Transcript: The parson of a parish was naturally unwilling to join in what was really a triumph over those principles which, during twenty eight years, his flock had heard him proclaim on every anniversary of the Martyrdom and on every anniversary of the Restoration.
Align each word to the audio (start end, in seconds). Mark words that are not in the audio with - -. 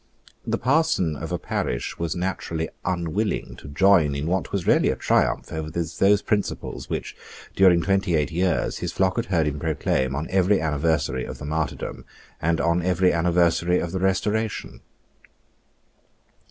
The 0.47 0.57
parson 0.57 1.15
of 1.15 1.31
a 1.31 1.37
parish 1.37 1.99
was 1.99 2.15
naturally 2.15 2.69
unwilling 2.83 3.55
to 3.57 3.67
join 3.67 4.15
in 4.15 4.25
what 4.25 4.51
was 4.51 4.65
really 4.65 4.89
a 4.89 4.95
triumph 4.95 5.51
over 5.53 5.69
those 5.69 6.23
principles 6.23 6.89
which, 6.89 7.15
during 7.55 7.83
twenty 7.83 8.15
eight 8.15 8.31
years, 8.31 8.79
his 8.79 8.91
flock 8.91 9.17
had 9.17 9.27
heard 9.27 9.45
him 9.45 9.59
proclaim 9.59 10.15
on 10.15 10.27
every 10.31 10.59
anniversary 10.59 11.23
of 11.23 11.37
the 11.37 11.45
Martyrdom 11.45 12.03
and 12.41 12.59
on 12.59 12.81
every 12.81 13.13
anniversary 13.13 13.77
of 13.77 13.91
the 13.91 13.99
Restoration. 13.99 14.79